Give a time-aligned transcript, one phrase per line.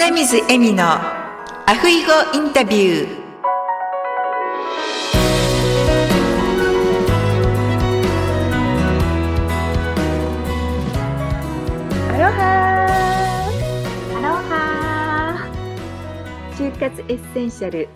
[0.00, 3.08] 花水恵美のアフイゴインタビュー。
[12.14, 13.48] アロハ
[14.14, 15.50] アロハ
[16.56, 17.88] 就活エッセンシャル。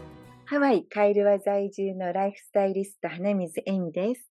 [0.44, 4.28] ハワイカイルワ在住のライフスタイリスト花水恵美です。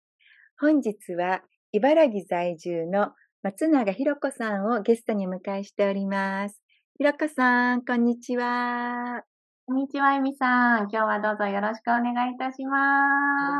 [0.59, 3.13] 本日は茨城在住の
[3.45, 6.61] 松永ひろ子さんをゲストに迎えしております。
[7.01, 9.25] ひろこさん、こんにちは。
[9.67, 10.81] こんにちは、えみさん。
[10.81, 13.09] 今日はどうぞよろしくお願いいたしま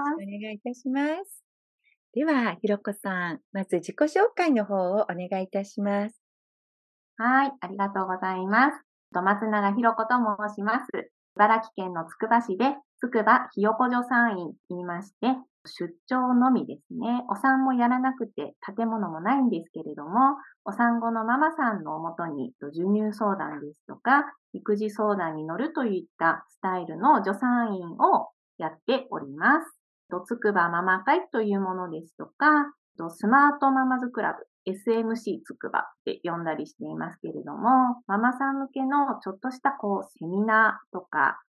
[0.05, 0.11] す。
[0.11, 1.43] よろしくお願いいたします。
[2.13, 6.21] では、ひろこさん、まず自己紹介の方をお願いいたします。
[7.17, 8.85] はい、ありがとうございます。
[9.13, 11.11] 松永ひろ子と申します。
[11.35, 15.29] 茨城県のつくば市で、つくばひよこ助産院と言いまして、
[15.67, 17.25] 出張のみですね。
[17.29, 28.29] お産もやらなくて、建物もないんですけれども、お産後のママさんのもとに授乳相談ですとか、育児相談に乗るといったスタイルの助産院を
[28.59, 29.77] やっております。
[30.27, 32.73] つくばママ会というものですとか、
[33.11, 41.41] スマートママズクラブ、SMC つくばって呼んだりしていますけれども、ママさん向けのちょっとしたこうセミナーとか、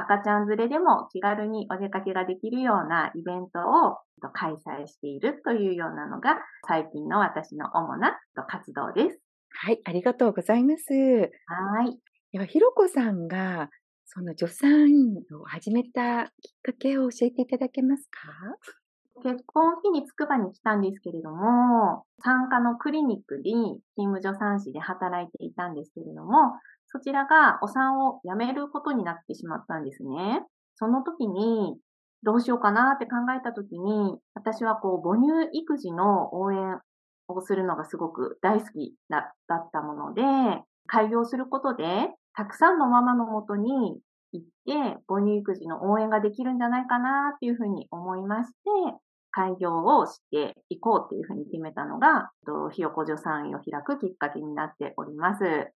[0.00, 3.98] 赤ちゃん連れでも気軽にお出かけができるようなイベントを
[4.32, 9.20] 開催しているというようなのが最近の私の主な活動です。
[9.52, 10.92] はい、ありがとうございます。
[10.92, 11.98] はい。
[12.32, 13.68] では、ひろこさんが、
[14.06, 16.30] その助産院を始めたきっ
[16.62, 18.28] かけを教えていただけますか？
[19.22, 26.52] 結婚を機につくばに来たんですけれども、産科のクリニックに勤務助産師で働いていたんですけれども、
[26.92, 30.42] そちらがお産をやめることになってしまったんですね。
[30.74, 31.76] その時に、
[32.22, 36.80] どうしようかなって考えた時に、私はこう母乳育児の応援
[37.28, 40.22] をするのがすごく大好きだったもので、
[40.86, 44.00] 開業することで、たくさんのママのもとに
[44.32, 48.56] 行って、母乳育児の応援ができるんじゃないかなっていうふうに思いまして、
[49.32, 52.30] 開業をしていこうっていうふうに決めたのが、
[52.72, 55.70] ひよこ助産院を開くきっかけになっております。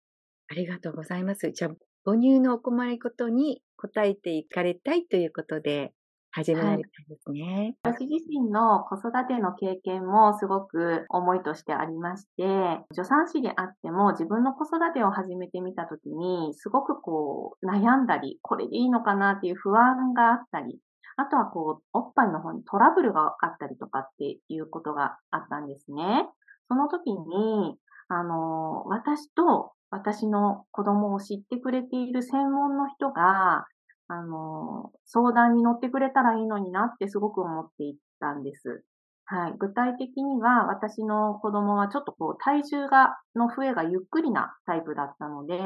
[0.53, 1.51] ありがとうございます。
[1.51, 1.71] じゃあ、
[2.05, 5.95] 母乳のお困りごとに答えていかれたいということで、
[6.31, 7.95] 始められたんですね、はい。
[7.95, 20.79] 私自身の子育ての経験もすごく思いとしてありまして、助産師であっても自分の子育てを始めてみたときに、すごくこう悩んだり、これでいいのかなっていう不安があったり、
[21.17, 26.29] あとはこう、おっぱいの方にトラブルがあったりとかっていうことがあったんですね。
[26.69, 27.77] その時に、
[28.09, 33.66] あの、私と私の子供を知ってくれている専門の人が、
[34.08, 38.84] あの、相談に乗ってくれたらいいのになってすごく思っていたんです。
[39.26, 39.54] はい。
[39.58, 45.58] 具体的には、私の子供はちょっとこう、体重が、の増えがゆっくりなタイプだったので、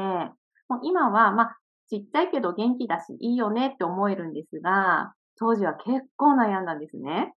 [0.67, 1.57] もう今は、まあ、
[1.87, 7.33] ちっちゃいけど元気だし、いいよねって思えるんですが、当時は結構悩んだんですね。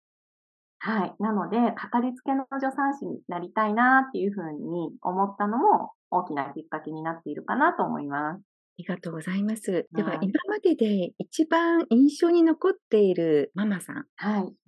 [0.83, 1.15] はい。
[1.19, 8.41] なので、かかりつけの助産師になりたいなっていうふうに思ったのも大きなきっかけになっているかなと思います。
[8.41, 8.43] あ
[8.79, 9.87] りがとうございます。
[9.93, 14.07] では、今までで一番印象に残っているママさん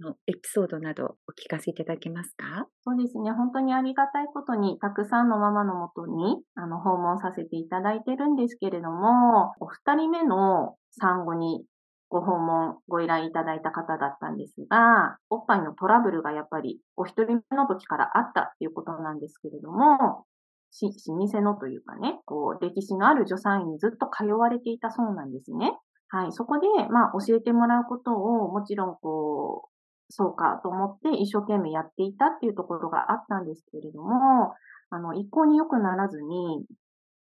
[0.00, 2.66] のエピソードなどお聞かせいただけますか？
[2.84, 3.30] そうですね。
[3.30, 11.64] 本当にありがたいことに、たくさんのママのもとに、あの、訪問させていただいてるんですけれども、お二人目の産後に
[12.12, 20.26] ご訪問、ご依頼いただいた方だったんですが、おっぱいのトラブルがやっぱりお一人目の時からあったっていうことなんですけれども、
[20.70, 25.72] し、老舗のというかね、こう、歴史のある助産院にずっと通われていたそうなんですね。
[26.08, 26.32] はい。
[26.32, 29.72] そこで、まあ、教えてもらうことを、もちろん、こう、
[30.12, 34.52] そうかと思って一生懸命やっていたっていうところがあったんですけれども、
[34.90, 36.66] あの、一向に良くならずに、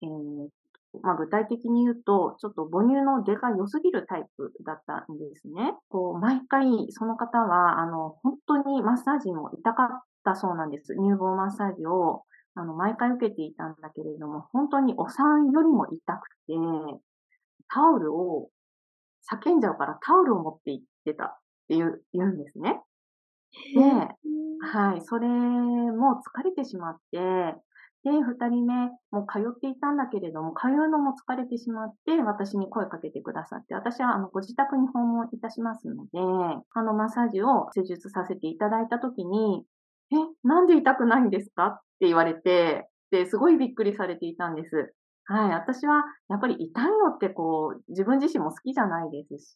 [0.02, 0.48] えー、
[1.02, 5.74] まあ、具体的に言うと、ちょっと母乳の出が良すぎるタイプだったんですね。
[5.88, 9.88] こう、毎回その方は、あの、本当にマッサージも痛かっ
[10.24, 10.94] たそうなんです。
[10.94, 16.54] 乳房マッサージを、あの、毎回受けていたんだけれども、本当にお産よりも痛くて、
[17.68, 18.50] タオルを、
[19.30, 22.80] 叫んじゃうからタオルを持って行ってたっていう、言うんですね。
[23.74, 23.80] で、
[24.60, 27.54] はい、それも疲れてしまって、
[28.04, 28.74] で、二人目
[29.10, 36.10] も通っていたんだけれども、通うのも疲れてしまって、私に声かけてくださって、私はあのご自宅に訪問いたしますので、
[36.74, 39.64] あのマッサージを施術させていただいたときに、
[40.12, 40.14] え、
[40.44, 41.66] なんで痛くないんですか？
[41.66, 44.94] って言われて、で、すごいびっくりされていたんです。
[45.24, 45.50] はい。
[45.52, 49.54] 私は、やっぱり痛いのってこう、自分自身も好きじゃないですし、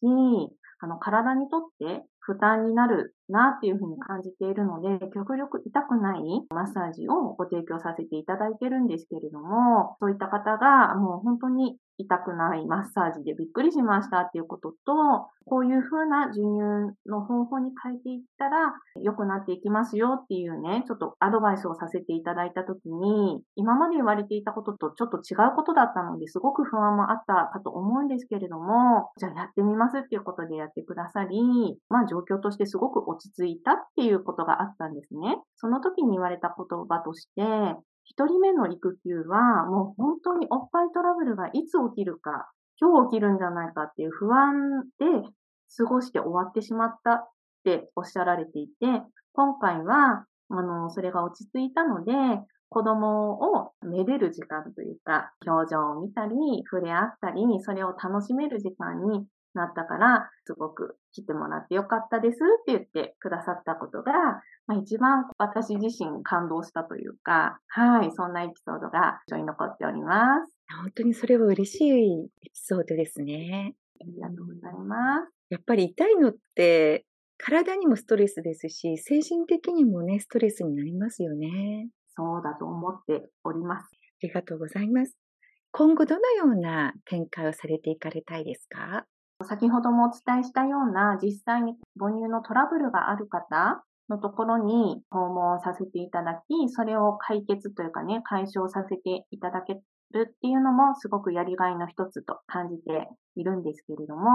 [0.79, 35.37] あの、体にとって負担になるなっていうふうに感じているので、極力痛くないマッサージをご提供させていただいてるんですけれども、そういった方がもう本当に痛くないマッサージでびっくりしましたっていうことと、こういう風な授乳の方法に変えていったら良くなっていきますよっていうね、ちょっとアドバイスをさせていただいたときに、今まで言われていたこととちょっと違うことだったので、すごく不安もあったかと思うんですけれども、じゃあやってみますっていうことでやってくださり、まあ状況としてすごく落ち着いたっていうことがあったんですね。
[35.55, 37.41] その時に言われた言葉として、
[38.05, 45.05] 一人目の育休は、もう本当におっぱいトラブルがいつ起きるか、今日起きるんじゃないかっていう不安で
[45.77, 47.29] 過ごして終わってしまったっ
[47.63, 48.73] ておっしゃられていて、
[49.33, 52.13] 今回は、あの、それが落ち着いたので、
[52.69, 56.35] 子供をめでる時間というか、表情を見たり、
[56.69, 64.11] 触れ合ったり、それを楽しめる時間になったから、すごく来てもらってよかったですって言ってくださったことが、
[64.67, 70.53] まあ、一番私自身感動したというか、はい、そんなエピソードが印象に残っております。
[70.81, 73.75] 本当にそれは嬉しいエピソードですね。
[74.01, 75.31] ありがとうございます。
[75.49, 77.05] やっぱり痛いのって
[77.37, 81.89] 体にもストレスですし、精神的にもね、ストレスになりますよね。
[82.15, 83.85] そうだと思っております。
[83.85, 83.89] あ
[84.21, 85.17] りがとうございます。
[85.71, 89.05] 今後どのような展開をされていかれたいですか？
[89.43, 99.75] 先ほどもお伝えしたような実際に母乳のトラブルがある方のところに訪問させていただき、それを解決というかね、解消させていただけ
[100.11, 104.29] るっていうのもすごくやりがいの一つと感じているんですけれども、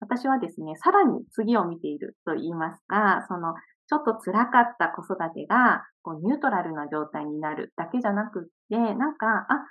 [0.00, 3.54] 私はですね、さらに次を見ていると言いますか、その
[3.88, 9.66] ちょっと辛かった子育てがこうニュートラルな状態になるだけじゃなくって、なんか、あ、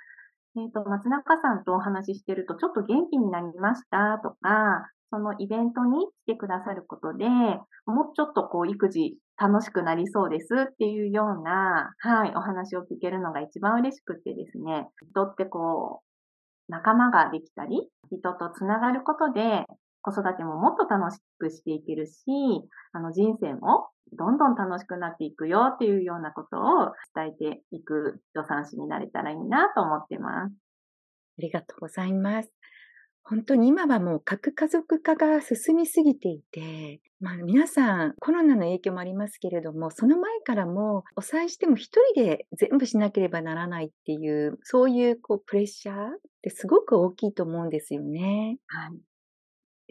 [0.56, 7.26] えっ、ー、と、松中さんとお話ししてると、ちょっと元気になりましたとか、そのイベントに来てくださることで、
[7.86, 19.66] もうちょっとこう、育児楽しくなりそうですっていうような、はい、お話を聞けるのが一番嬉しくてですね、人ってこう、仲間ができたり、人とつながることで、
[20.02, 22.24] 子育てももっと楽しくしていけるし、
[22.92, 30.52] あの人生もどんどん楽しくなっていくよっていうようなことを伝えていく助産師になれたらいいなと思ってます。
[31.38, 32.50] ありがとうございます。
[33.22, 46.00] 本当に今はもう核家族化が進みすぎていて、まあ皆さんコロナの影響もありますけれども、その前からもお産しても一人で全部しなければならないっていう、そういうこうプレッシャーっ
[46.42, 48.56] てすごく大きいと思うんですよね。
[48.66, 49.09] はい。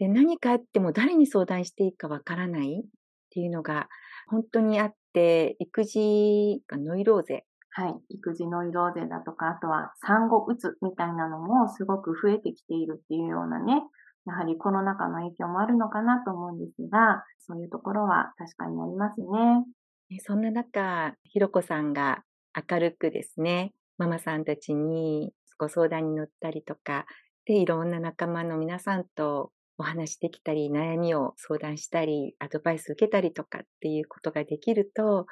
[0.00, 2.88] で、何かあっても誰に相談していいかわからないっ
[3.28, 3.88] ていうのが
[4.28, 7.44] 本当にあって、育児がノイローゼ。
[7.72, 7.94] はい。
[8.08, 13.82] 育児ノイローゼだとか、あとは産後うつみたいなのもすごく増えてきているっていうようなね、
[14.24, 20.18] やはりコロナ禍の影響もあるのかなと思うんですが、そういうところは確かにありますね。
[20.20, 22.24] そんな中、ひろこさんが
[22.70, 27.04] 明るくですね、ママさんたちにご相談に乗ったりとか、
[27.44, 35.24] で、いろんな仲間の皆さんとお話できたり、悩みを相談したり、アドバイス受けたりとかっていうことができると、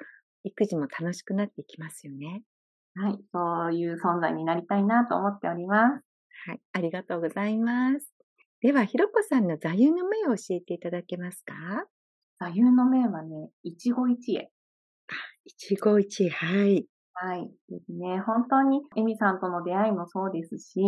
[0.43, 2.43] 育児も楽しくなっていきますよね。
[2.95, 3.19] はい。
[3.31, 6.05] そういう存在になりたいなと思っております。
[6.47, 6.61] はい。
[6.73, 8.15] ありがとうございます。
[8.63, 11.87] では、ひろこさんの座右の銘を教えていただけますか？
[12.41, 14.51] 座右の銘はね、一期一会。
[15.45, 16.87] 一期一会、はい。
[17.13, 17.51] はい。
[17.69, 18.21] ですね。
[18.21, 20.81] 本当に、エミさんとの出会いもそうですし、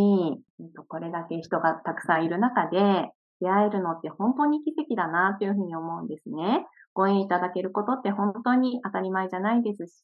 [0.88, 6.66] これだけ人がたくさんいる中で、出会えるのって本当に奇跡だなというふうに思うんですね。
[6.92, 10.02] ご縁いただけることって本当に当たり前じゃないですし、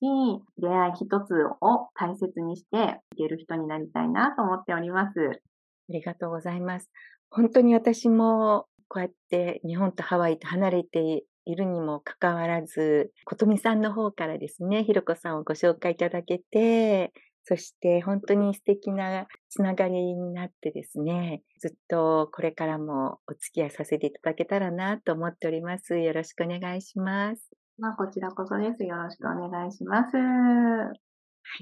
[0.59, 5.43] 出会い一つを大切にしていける人になりたいなと思っております。
[5.88, 6.90] ありがとうございます。
[7.31, 17.12] 本当に私もこうやって日本とハワイと離れているにもかかわらず、ことみさんの方からですね、ひろこさんをご紹介いただけて、
[17.45, 19.26] そして本当に素敵な
[19.57, 25.99] つながりになってですね、ずっとこれからもお付き合いさせていただけたらなと思っております。
[25.99, 27.43] よろしくお願いします。
[27.79, 28.85] まあ、こちらこそです。
[28.85, 30.17] よろしくお願いします。
[30.17, 30.93] は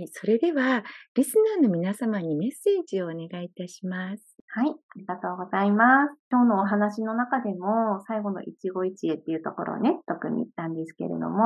[0.02, 0.82] い、それでは、
[1.14, 4.33] リスナーの皆様にメッセージをお願いいたします。
[4.56, 6.14] はい、ありがとうございます。
[6.30, 11.42] 今日のお話の中でも、最後の一期一会っていうところをね、特に言ったんですけれども、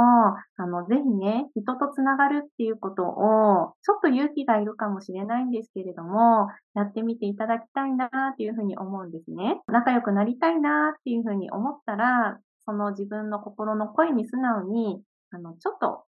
[0.59, 9.62] あの、ぜひね、人とつながるっていうことを、ちょっと勇気がいるかもしれないんですけれども、やってみていただきたいなっていうふうに思うんですね。
[9.69, 15.00] 仲良くなりたいなっていうふうに思ったら、その自分の心の声に素直に、
[15.31, 16.05] あの、ちょっと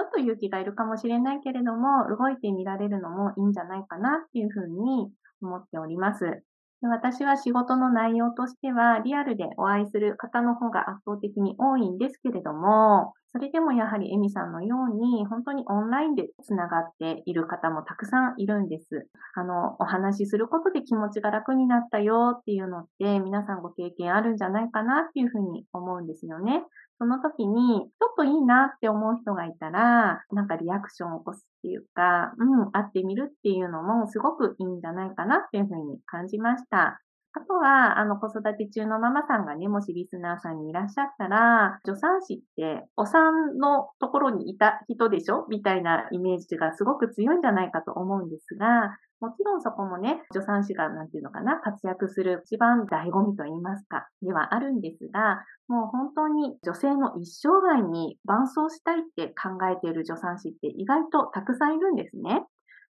[0.00, 5.10] ょっと勇気がいるかもしれないけれども、動いてみられるのもいいんじゃないかなっていうふうに
[5.42, 6.42] 思っております。
[6.82, 19.06] で私は仕事の内容としては、リアルでお会いする方の方が圧倒的に多いんですけれども、それでもやはりエミさんのように、本当にオンラインでつながっている方もたくさんいるんです。
[19.36, 26.64] あの、お話しすることで気持ちが楽になったよっていうのって、皆さんご経験あるんじゃないかなっていうふうに思うんですよね。
[27.00, 37.00] その時に、ちょっといいなって思う人がいたら、なんかリアクションを起こすっていうか、うん、会ってみるっていうのもすごくいいんじゃないかなっていうふうに感じました。
[37.32, 45.46] あとは、あの、子育て中のママさんがね、もしリスナーさんにいらっしゃったら、助産師って、お産のところにいた人でしょ？
[45.48, 62.44] みたいなイメージがすごく強いんじゃないかと思うんですが、もちろんそこもね、助産師がなんていうのかな、活躍する一番醍醐味と言いますか、ではあるんですが、もう本当に女性の一生涯に伴走したいって考えている助産師って意外とたくさんいるんですね。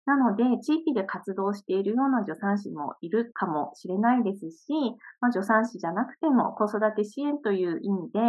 [0.06, 4.74] なので、地域で活動しているような助産師もいるかもしれないですし、
[5.22, 8.20] まあ、助産師じゃなくても子育て支援という意味で、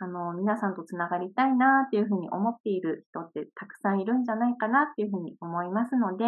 [0.00, 6.26] あの、皆さんとつながりたいなっていうふうに思っている人ってたくさんいるんじゃないかなっていうふうに思いますので、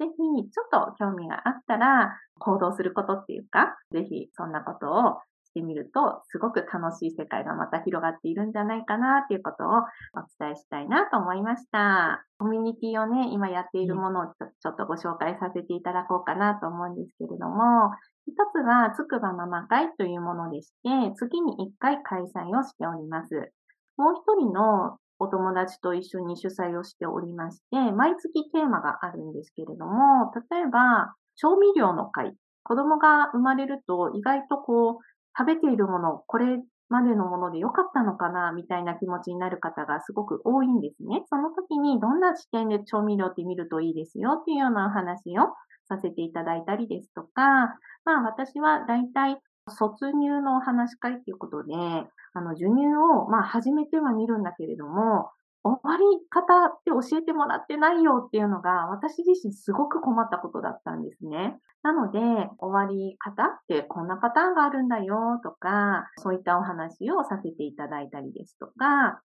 [0.00, 12.24] ぜひ、ちょっと興味があったら、行動することっていうか、ぜひ、そんなことをしてみると、すごく楽しい世界がまた広がっているんじゃないかなっていうことをお伝えしたいなと思いました。
[12.38, 17.90] コミュニティをね、今やっているものをちょっとご紹介させていただこうかなと思うんですけれども、
[18.26, 23.52] 一つは、つくばママ会というものでして、月に一回開催をしております。
[23.98, 32.34] もう一人のお友達と一緒に主催をしておりまして、毎月テーマがあるんですけれども、例えば、調味料の会。
[32.62, 34.96] 子供が生まれると意外とこう、
[35.38, 41.22] 食べているもの、これまでのもので良かったのかな、みたいな気持ちになる方がすごく多いんですね。
[41.28, 45.52] その時にどんな視点で調味料って見るといいですよっていうようなお話を
[45.86, 49.38] させていただいたりですとか、まあ私は大体
[49.68, 55.30] 卒乳のお話し会っていうことで、あの、授乳を、まあ、始めてはみるんだけれども、
[55.62, 61.58] 終わり方って教えてもらってないよっていうのが私自身すごく困ったことだったんですね。
[61.82, 62.18] なので、
[62.58, 69.20] 終わり方ってこんなパターンがあるんだよとか、そういったお話をさせていただいたりですとか、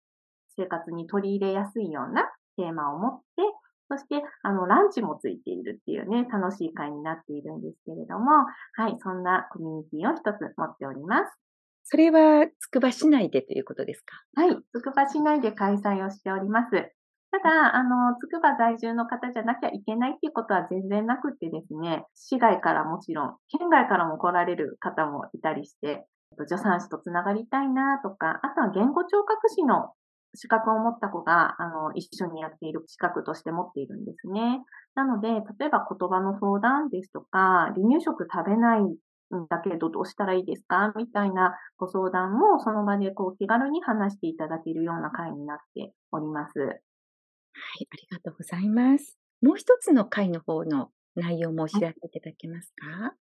[0.56, 3.42] 生活に取り入れやすいようなテーマを持って、
[3.92, 8.30] そして、あの、ランチもついているっていうね、楽しい会になっているんですけれども、
[8.74, 11.38] はい、そんなコミュニティを一つ持っております。
[11.84, 14.40] それは、つくば市内でということですか？
[14.40, 16.70] はい、つくば市内で開催をしております。
[16.70, 26.06] ただ、あの、つくば在住の方じゃなきゃいけないっていうことは全然なくてですね、市外からもちろん、県外からも来られる方もいたりして、
[26.46, 29.92] 助産師とつながりたいなとか、あとは言語聴覚士の
[30.34, 34.62] 資格を持った子が、あの、一緒にやっている資格として持っているんですね。
[34.94, 38.96] なので、例えば言葉の相談ですとか、離乳食食べないん
[39.48, 40.92] だけどどうしたらいいですか？
[40.96, 46.58] みたいなご相談もその場でこう気軽に話していただけるような会になっております。
[46.58, 49.18] はい、ありがとうございます。
[49.40, 53.14] もう一つの会の方の内容もお知らせいただけますか？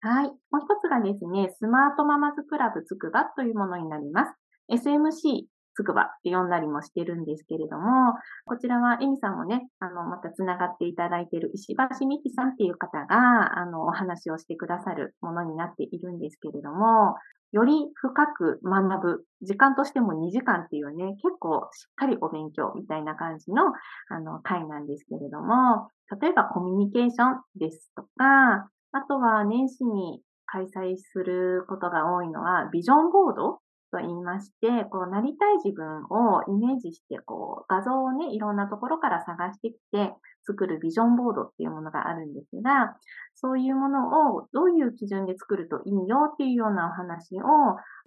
[0.00, 0.28] はい。
[0.28, 4.34] もう一つがですね、スマートママズクラブつくばというものになります。
[4.70, 8.14] SMC つくばって呼んだりもしてるんですけれども、
[8.46, 17.14] こちらはエミさんもね、あの、また繋がっていただいている石橋美希さんっていう方が、あの、お話をしてくださるものになっているんですけれども、
[17.52, 23.72] より深く学ぶ、時間としても2時間っていうね、結構しっかりお勉強みたいな感じの、
[24.08, 25.88] あの、会なんですけれども、
[26.20, 33.58] 例えばコミュニケーションですとか、あとは年始に開催することが多いのは、ビジョンボード
[33.96, 40.12] と言いまして、こう、なりたい自分をイメージして、こう、画像をね、いろんなところから探してきて、
[40.46, 42.96] 作るビジョンボードっていうものがあるんですが、
[43.34, 47.40] そういうものをどういう基準で作るといいよっていうようなお話を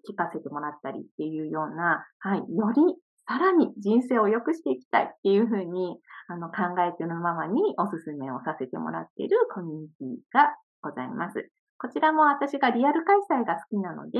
[0.10, 2.96] 聞かせてもらったりっていうような、はい、より
[3.27, 5.98] さらに人生を良くしていきたいっていうふうに
[6.29, 11.50] あの考えてのままにおすすめをさせてもらっているコミュニティがございます。
[11.79, 14.19] こちらも私がリアル開催が好きなので、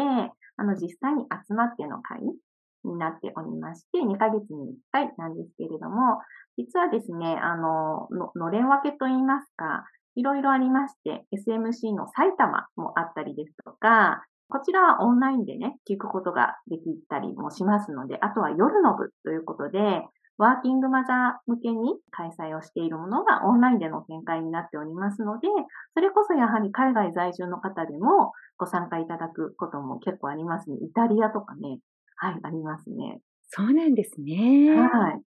[0.58, 2.22] あの、実際に集まっての会
[2.86, 6.20] になっておりまして、2ヶ月に1回なんですけれども、
[6.58, 9.84] 実はですね、あの、ののれん分けといいますか、
[10.16, 20.08] いろいろありまして、SMC の埼玉もあったりですとか、こちらはオンラインでね、聞くことができたりもしますので、あとは夜の部ということで、
[20.40, 25.48] ワーキングマザー向けに開催をしているものがオンラインでの展開になっておりますので、
[25.94, 30.78] それこそやはり海外在住の方でもご参加いただくことも結構ありますね。
[30.82, 31.80] イタリアとかね、
[32.16, 33.20] はい、ありますね。
[33.50, 34.72] そうなんですね。
[34.80, 35.22] はい。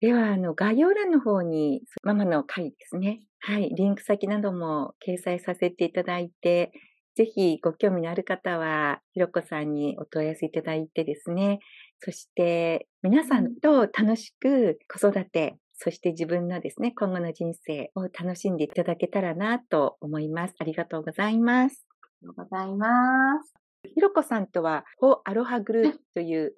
[0.00, 3.22] では、あの、概要欄の方に、ママの会ですね。
[3.40, 6.70] はい、リンク先なども掲載させていただいて、
[7.16, 11.58] ぜひご興味のある方は、ひろこさんにお問い合わせいただいてですね、
[12.00, 20.54] そして皆さんと楽しく子育て、そして自分のですね、今後の人生を楽しんでいただけたらなと思います。
[20.58, 21.86] ありがとうございます。
[22.02, 23.54] ありがとうございます。
[23.94, 26.54] ひろこさんとは、フイアロハグループという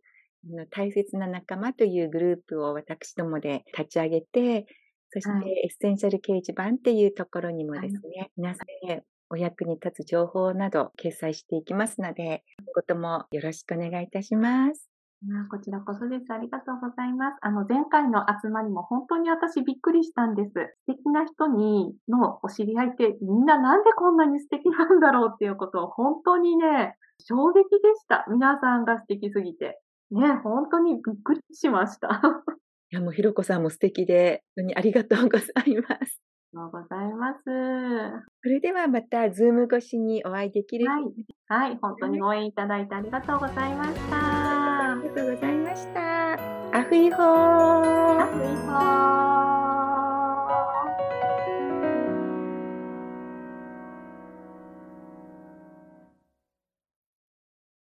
[0.70, 4.66] 大切な仲間というグループを私どもで立ち上げて、
[5.10, 14.89] そしてエッセンシャル掲示板っていうところにもですね、はい、皆さんでお役に立つ情報など掲載していきますので、今後ともよろしくお願いいたします。
[15.50, 16.32] こちらこそです。
[16.32, 17.36] ありがとうございます。
[17.42, 20.52] あの、前回の集まりも本当に私びっくりしたんです。
[20.86, 28.24] 素敵な人に、のお知り合いってみんななんでこんなに素敵なんだろうっていうことを本当にね、衝撃でした。
[28.30, 29.80] 皆さんが素敵すぎて。
[30.10, 32.08] ね、本当にびっくりしました。
[32.90, 35.52] いや、もうひろこさんも素敵で、本当にありがとうございます。
[35.54, 37.40] ありがとうございます。
[38.42, 41.02] それではまた、ズーム越しにお会いできる、はい。
[41.46, 44.19] はい、本当に応援いただいてありがとうございました。
[45.14, 46.34] とうございました。
[46.72, 48.20] アフイホー。
[48.20, 49.29] アフイホー。